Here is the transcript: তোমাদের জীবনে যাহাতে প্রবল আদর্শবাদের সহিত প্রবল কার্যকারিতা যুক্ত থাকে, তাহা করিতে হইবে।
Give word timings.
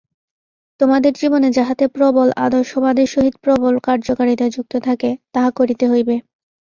তোমাদের 0.79 1.13
জীবনে 1.13 1.49
যাহাতে 1.51 1.85
প্রবল 1.89 2.27
আদর্শবাদের 2.45 3.07
সহিত 3.07 3.35
প্রবল 3.43 3.73
কার্যকারিতা 3.87 4.45
যুক্ত 4.55 4.73
থাকে, 4.87 5.09
তাহা 5.33 5.49
করিতে 5.59 5.85
হইবে। 5.89 6.15